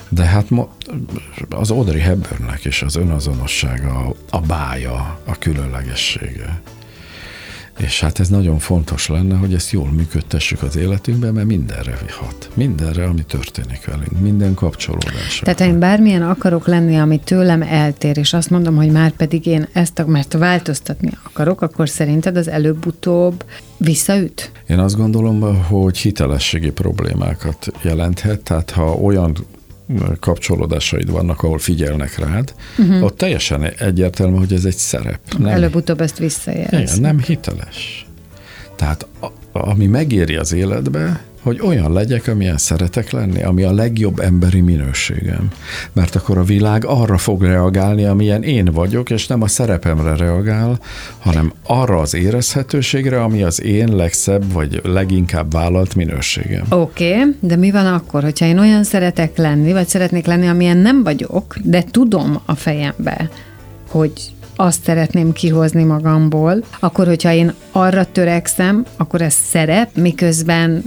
[0.09, 0.47] De hát
[1.51, 6.61] az Audrey Hepburnnek is az önazonossága, a bája, a különlegessége.
[7.77, 12.51] És hát ez nagyon fontos lenne, hogy ezt jól működtessük az életünkben, mert mindenre vihat.
[12.55, 15.41] Mindenre, ami történik velünk, minden kapcsolódás.
[15.43, 19.69] Tehát én bármilyen akarok lenni, ami tőlem eltér, és azt mondom, hogy már pedig én
[19.73, 23.45] ezt, mert változtatni akarok, akkor szerinted az előbb-utóbb
[23.77, 24.51] visszaüt?
[24.67, 29.37] Én azt gondolom, hogy hitelességi problémákat jelenthet, tehát ha olyan
[30.21, 33.03] kapcsolódásaid vannak, ahol figyelnek rád, uh-huh.
[33.03, 35.21] ott teljesen egyértelmű, hogy ez egy szerep.
[35.39, 36.73] Nem, Előbb-utóbb ezt visszajelz.
[36.73, 38.07] Igen, nem hiteles.
[38.75, 44.19] Tehát a, ami megéri az életbe, hogy olyan legyek, amilyen szeretek lenni, ami a legjobb
[44.19, 45.49] emberi minőségem.
[45.93, 50.79] Mert akkor a világ arra fog reagálni, amilyen én vagyok, és nem a szerepemre reagál,
[51.19, 56.65] hanem arra az érezhetőségre, ami az én legszebb, vagy leginkább vállalt minőségem.
[56.69, 60.77] Oké, okay, de mi van akkor, hogyha én olyan szeretek lenni, vagy szeretnék lenni, amilyen
[60.77, 63.31] nem vagyok, de tudom a fejembe,
[63.91, 64.13] hogy
[64.57, 70.83] azt szeretném kihozni magamból, akkor, hogyha én arra törekszem, akkor ez szerep, miközben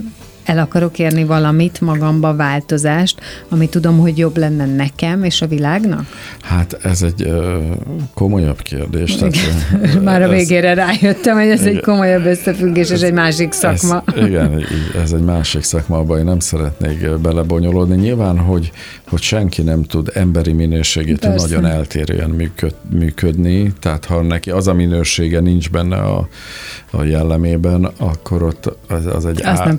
[0.45, 6.05] el akarok érni valamit, magamba változást, ami tudom, hogy jobb lenne nekem és a világnak?
[6.41, 7.57] Hát ez egy ö,
[8.13, 9.15] komolyabb kérdés.
[9.15, 9.35] Tehát,
[10.03, 14.03] Már a végére ez, rájöttem, hogy ez egy komolyabb összefüggés, és egy másik szakma.
[14.15, 14.65] Ez, igen,
[15.03, 17.95] ez egy másik szakma, abban én nem szeretnék belebonyolódni.
[17.95, 18.71] Nyilván, hogy,
[19.07, 24.73] hogy senki nem tud emberi minőségétől nagyon eltérően működ, működni, tehát ha neki az a
[24.73, 26.27] minősége nincs benne a,
[26.91, 29.75] a jellemében, akkor ott az, az egy á,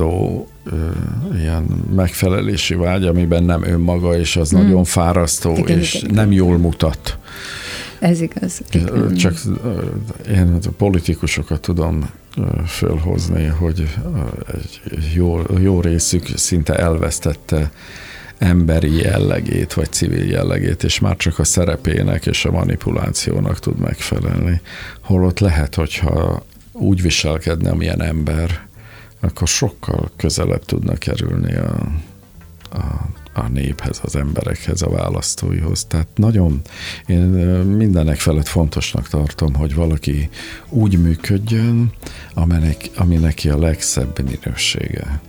[0.00, 0.90] árandó ö,
[1.38, 1.62] ilyen
[1.94, 4.62] megfelelési vágy, amiben nem önmaga, és az hmm.
[4.62, 7.18] nagyon fáraztó, igen, és igen, nem jól mutat.
[7.98, 8.60] Ez igaz.
[8.70, 9.14] Igen.
[9.14, 9.34] Csak
[10.28, 12.10] én a politikusokat tudom
[12.66, 13.98] fölhozni, hogy
[14.52, 14.80] egy
[15.14, 17.70] jó, jó részük szinte elvesztette
[18.38, 24.60] emberi jellegét, vagy civil jellegét, és már csak a szerepének és a manipulációnak tud megfelelni.
[25.00, 28.68] Holott lehet, hogyha úgy viselkedne, amilyen ember,
[29.20, 31.74] akkor sokkal közelebb tudna kerülni a,
[32.70, 35.84] a, a néphez, az emberekhez, a választóihoz.
[35.84, 36.60] Tehát nagyon,
[37.06, 37.20] én
[37.66, 40.28] mindenek felett fontosnak tartom, hogy valaki
[40.68, 41.92] úgy működjön,
[42.34, 45.20] aminek, ami neki a legszebb minősége.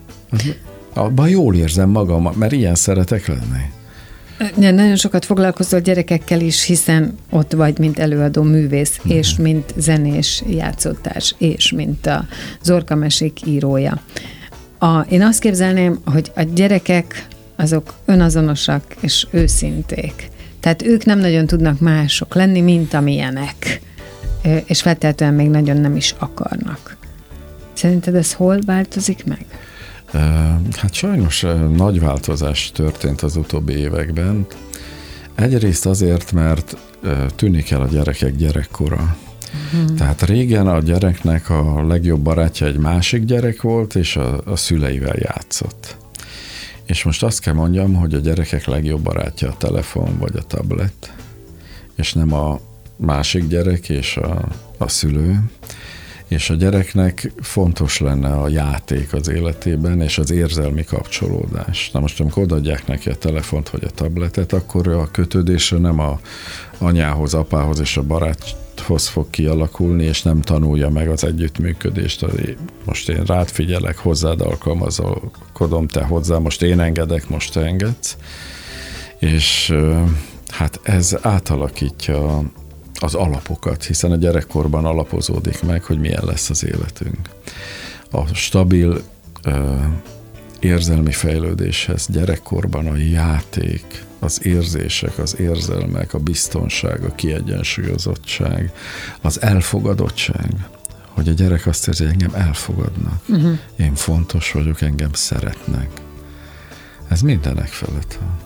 [0.93, 3.71] Abban jól érzem magam, mert ilyen szeretek lenni.
[4.55, 9.13] Nagyon sokat foglalkozol gyerekekkel is, hiszen ott vagy, mint előadó művész, uh-huh.
[9.13, 12.25] és mint zenés játszótárs, és mint a
[12.63, 14.01] Zorkamesék írója.
[14.79, 20.29] A, én azt képzelném, hogy a gyerekek azok önazonosak és őszinték.
[20.59, 23.81] Tehát ők nem nagyon tudnak mások lenni, mint amilyenek.
[24.65, 26.97] És feltétlenül még nagyon nem is akarnak.
[27.73, 29.45] Szerinted ez hol változik meg?
[30.75, 31.45] Hát sajnos
[31.75, 34.45] nagy változás történt az utóbbi években.
[35.35, 36.77] Egyrészt azért, mert
[37.35, 39.17] tűnik el a gyerekek gyerekkora.
[39.73, 39.97] Uh-huh.
[39.97, 45.15] Tehát régen a gyereknek a legjobb barátja egy másik gyerek volt, és a, a szüleivel
[45.19, 45.95] játszott.
[46.85, 51.13] És most azt kell mondjam, hogy a gyerekek legjobb barátja a telefon vagy a tablet,
[51.95, 52.59] és nem a
[52.95, 54.47] másik gyerek és a,
[54.77, 55.39] a szülő
[56.31, 61.91] és a gyereknek fontos lenne a játék az életében, és az érzelmi kapcsolódás.
[61.91, 66.19] Na most, amikor odaadják neki a telefont vagy a tabletet, akkor a kötődésre nem a
[66.77, 72.25] anyához, apához és a baráthoz fog kialakulni, és nem tanulja meg az együttműködést.
[72.85, 78.17] Most én rád figyelek, hozzád alkalmazkodom, te hozzá, most én engedek, most te engedsz.
[79.19, 79.73] És
[80.47, 82.43] hát ez átalakítja
[83.03, 87.29] az alapokat, hiszen a gyerekkorban alapozódik meg, hogy milyen lesz az életünk.
[88.11, 89.01] A stabil
[89.43, 89.75] ö,
[90.59, 98.71] érzelmi fejlődéshez gyerekkorban a játék, az érzések, az érzelmek, a biztonság, a kiegyensúlyozottság,
[99.21, 100.53] az elfogadottság,
[101.07, 103.57] hogy a gyerek azt érzi, hogy engem elfogadnak, uh-huh.
[103.75, 105.89] én fontos vagyok, engem szeretnek.
[107.07, 108.37] Ez mindenek felett van.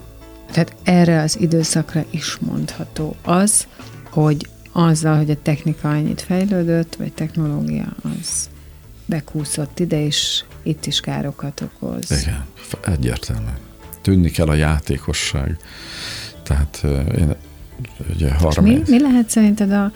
[0.51, 3.67] Tehát erre az időszakra is mondható az,
[4.15, 8.49] hogy azzal, hogy a technika annyit fejlődött, vagy technológia, az
[9.05, 12.21] bekúszott ide, és itt is károkat okoz.
[12.21, 12.45] Igen,
[12.85, 13.49] egyértelmű.
[14.01, 15.57] Tűnni kell a játékosság.
[16.43, 16.83] Tehát
[17.17, 17.35] én
[18.13, 18.87] ugye 30...
[18.87, 19.91] mi, mi lehet szerinted a,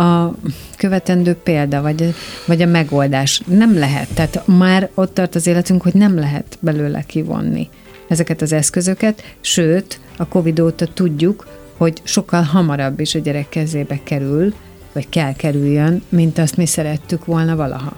[0.00, 0.34] a
[0.76, 2.14] követendő példa, vagy,
[2.46, 3.42] vagy a megoldás?
[3.46, 4.08] Nem lehet.
[4.14, 7.68] Tehát már ott tart az életünk, hogy nem lehet belőle kivonni
[8.08, 11.46] ezeket az eszközöket, sőt, a Covid óta tudjuk,
[11.84, 14.54] hogy sokkal hamarabb is a gyerek kezébe kerül,
[14.92, 17.96] vagy kell kerüljön, mint azt mi szerettük volna valaha.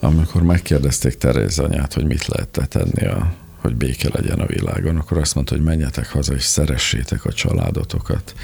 [0.00, 5.18] Amikor megkérdezték Teréz anyát, hogy mit lehet tenni, a, hogy béke legyen a világon, akkor
[5.18, 8.34] azt mondta, hogy menjetek haza és szeressétek a családotokat.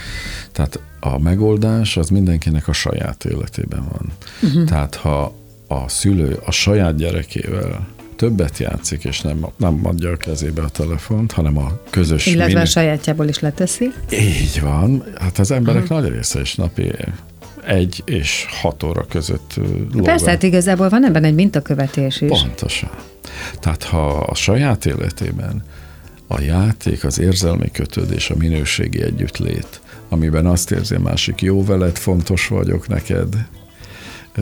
[0.53, 4.13] Tehát a megoldás az mindenkinek a saját életében van.
[4.43, 4.65] Uh-huh.
[4.65, 5.35] Tehát ha
[5.69, 11.33] a szülő a saját gyerekével többet játszik, és nem, nem adja a kezébe a telefont,
[11.33, 12.27] hanem a közös...
[12.27, 12.61] Illetve miné...
[12.61, 13.93] a sajátjából is leteszi.
[14.11, 15.05] Így van.
[15.21, 16.01] Hát az emberek uh-huh.
[16.01, 16.93] nagy része is napi
[17.67, 19.55] egy és hat óra között
[19.93, 20.03] lóga.
[20.03, 22.29] Persze, hát igazából van ebben egy mintakövetés is.
[22.29, 22.91] Pontosan.
[23.61, 25.65] Tehát ha a saját életében
[26.27, 32.49] a játék, az érzelmi kötődés, a minőségi együttlét, amiben azt érzi másik, jó veled, fontos
[32.49, 33.47] vagyok neked,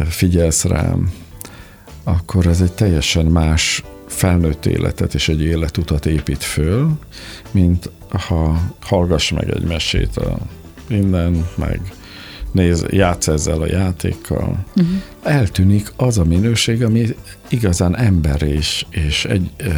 [0.08, 1.12] figyelsz rám,
[2.04, 6.90] akkor ez egy teljesen más felnőtt életet és egy életutat épít föl,
[7.50, 7.90] mint
[8.26, 10.38] ha hallgass meg egy mesét a
[10.88, 11.80] innen, meg
[12.52, 14.96] néz, játsz ezzel a játékkal, uh-huh.
[15.22, 17.06] eltűnik az a minőség, ami
[17.48, 19.70] igazán ember és, és egy ö,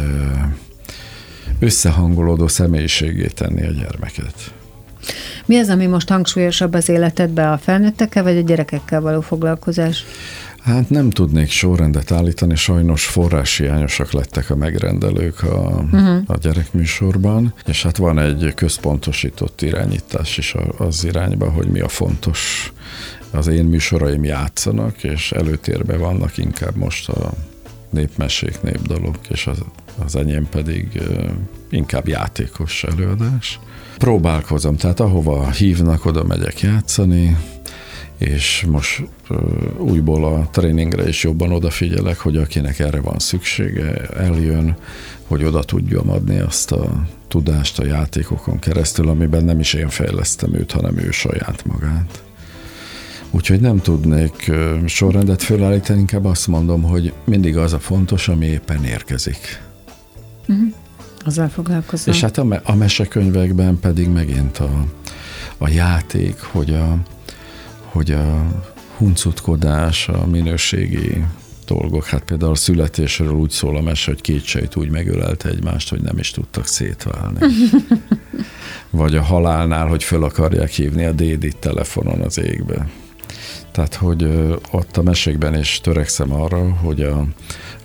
[1.59, 4.53] összehangolódó személyiségé tenni a gyermeket.
[5.45, 10.05] Mi az, ami most hangsúlyosabb az életedben, a felnőttekkel vagy a gyerekekkel való foglalkozás?
[10.65, 16.23] Hát nem tudnék sorrendet állítani, sajnos forráshiányosak lettek a megrendelők a, uh-huh.
[16.25, 22.73] a gyerekműsorban, és hát van egy központosított irányítás is az irányba, hogy mi a fontos.
[23.31, 27.31] Az én műsoraim játszanak, és előtérbe vannak inkább most a
[27.89, 29.57] népmesék, népdalok, és az,
[30.05, 31.01] az enyém pedig
[31.69, 33.59] inkább játékos előadás.
[33.97, 37.37] Próbálkozom, tehát ahova hívnak, oda megyek játszani,
[38.17, 39.03] és most
[39.77, 44.75] újból a tréningre is jobban odafigyelek, hogy akinek erre van szüksége, eljön,
[45.27, 50.53] hogy oda tudjam adni azt a tudást a játékokon keresztül, amiben nem is én fejlesztem
[50.53, 52.23] őt, hanem ő saját magát.
[53.31, 54.51] Úgyhogy nem tudnék
[54.85, 59.61] sorrendet fölállítani, inkább azt mondom, hogy mindig az a fontos, ami éppen érkezik.
[60.47, 60.73] Uh-huh.
[61.25, 62.13] Azzal foglalkozom.
[62.13, 64.85] És hát a, me- a mesekönyvekben pedig megint a,
[65.57, 66.97] a játék, hogy a,
[67.95, 68.45] hogy a
[68.97, 71.23] huncutkodás, a minőségi
[71.65, 75.89] dolgok, hát például a születésről úgy szól a mese, hogy két sejt úgy megölelte egymást,
[75.89, 77.39] hogy nem is tudtak szétválni.
[78.89, 82.89] Vagy a halálnál, hogy föl akarják hívni a dédit telefonon az égbe.
[83.71, 84.23] Tehát, hogy
[84.71, 87.25] ott a mesékben is törekszem arra, hogy a,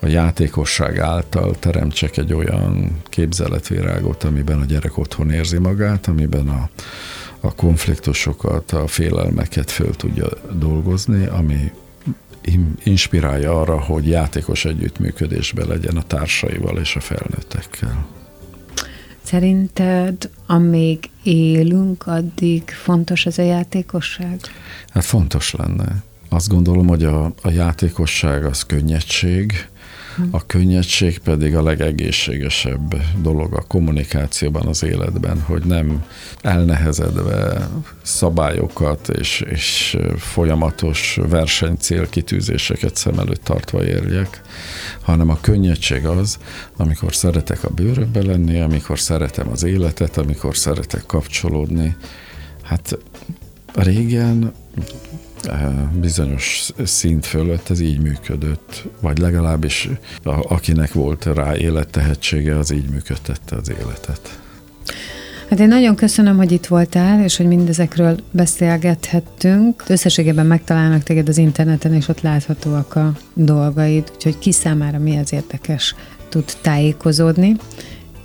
[0.01, 6.69] a játékosság által teremtsek egy olyan képzeletvirágot, amiben a gyerek otthon érzi magát, amiben a,
[7.41, 10.29] a konfliktusokat, a félelmeket föl tudja
[10.59, 11.73] dolgozni, ami
[12.85, 18.07] inspirálja arra, hogy játékos együttműködésben legyen a társaival és a felnőttekkel.
[19.23, 24.41] Szerinted, amíg élünk, addig fontos ez a játékosság?
[24.89, 26.03] Hát fontos lenne.
[26.29, 29.69] Azt gondolom, hogy a, a játékosság az könnyedség,
[30.31, 36.05] a könnyedség pedig a legegészségesebb dolog a kommunikációban, az életben, hogy nem
[36.41, 37.69] elnehezedve
[38.03, 44.41] szabályokat és, és folyamatos versenycélkitűzéseket szem előtt tartva érjek,
[45.01, 46.39] hanem a könnyedség az,
[46.77, 51.97] amikor szeretek a bőrökbe lenni, amikor szeretem az életet, amikor szeretek kapcsolódni.
[52.63, 52.99] Hát
[53.75, 54.53] régen
[56.01, 59.89] bizonyos szint fölött ez így működött, vagy legalábbis
[60.25, 64.39] akinek volt rá élettehetsége, az így működtette az életet.
[65.49, 69.85] Hát én nagyon köszönöm, hogy itt voltál, és hogy mindezekről beszélgethettünk.
[69.89, 75.33] Összességében megtalálnak téged az interneten, és ott láthatóak a dolgaid, úgyhogy ki számára mi az
[75.33, 75.95] érdekes
[76.29, 77.57] tud tájékozódni,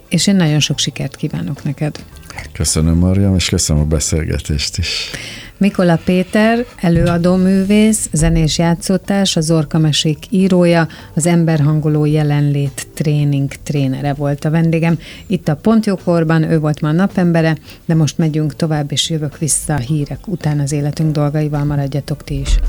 [0.09, 2.03] és én nagyon sok sikert kívánok neked.
[2.51, 5.09] Köszönöm, Mariam, és köszönöm a beszélgetést is.
[5.57, 14.13] Mikola Péter, előadó művész, zenés játszótárs, a Zorka Mesék írója, az emberhangoló jelenlét tréning trénere
[14.13, 14.97] volt a vendégem.
[15.27, 19.73] Itt a Pontjókorban, ő volt ma a napembere, de most megyünk tovább, és jövök vissza
[19.73, 22.59] a hírek után az életünk dolgaival, maradjatok ti is.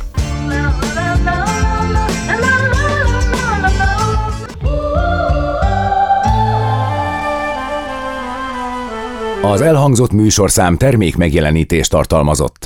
[9.43, 12.57] Az elhangzott műsorszám termék megjelenítést tartalmazott.